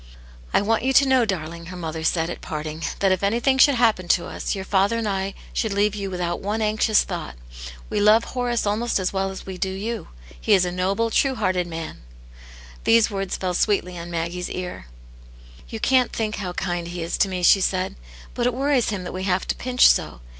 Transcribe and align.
"I 0.51 0.61
want 0.63 0.81
you 0.81 0.93
to 0.93 1.07
know, 1.07 1.25
darling," 1.25 1.67
her 1.67 1.75
mother 1.77 2.03
said, 2.03 2.27
at 2.31 2.41
parting," 2.41 2.81
that 3.01 3.11
if 3.11 3.21
anything 3.21 3.59
should 3.59 3.75
happen 3.75 4.07
to 4.07 4.25
us, 4.25 4.55
your 4.55 4.65
father 4.65 4.97
and 4.97 5.07
I 5.07 5.35
should 5.53 5.73
leave 5.73 5.93
you 5.93 6.09
without 6.09 6.39
one 6.39 6.59
anxious 6.59 7.03
thought. 7.03 7.35
We 7.87 8.01
love 8.01 8.23
Horace 8.23 8.65
almost 8.65 8.97
as 8.97 9.13
well 9.13 9.29
as 9.29 9.45
we 9.45 9.59
do 9.59 9.69
you; 9.69 10.07
he 10.41 10.53
is 10.55 10.65
a 10.65 10.71
noble, 10.71 11.11
true 11.11 11.35
hearted 11.35 11.67
man.*' 11.67 12.01
These 12.83 13.11
words 13.11 13.37
fell 13.37 13.53
Siweetly 13.53 13.95
on 13.95 14.09
Maggie's 14.09 14.49
ear. 14.49 14.87
'* 15.27 15.69
You 15.69 15.79
can't 15.79 16.11
think 16.11 16.37
how 16.37 16.53
kind 16.53 16.87
he 16.87 17.03
is 17.03 17.15
to 17.19 17.29
me," 17.29 17.43
she 17.43 17.61
said." 17.61 17.95
But 18.33 18.47
it 18.47 18.55
worries 18.55 18.89
him 18.89 19.03
that 19.03 19.13
we 19.13 19.25
have 19.25 19.45
to 19.49 19.55
pinch 19.55 19.87
so. 19.87 20.21